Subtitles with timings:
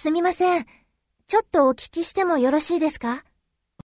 [0.00, 0.64] すみません。
[1.26, 3.22] ちょっとお聞きしてもよろしいですか？